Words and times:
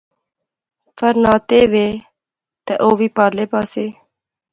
فیر 0.97 1.15
ناطے 1.23 1.59
وہے 1.71 1.87
تہ 2.65 2.73
او 2.83 2.89
وی 2.99 3.07
پارلے 3.17 3.45
پاسے 3.53 3.85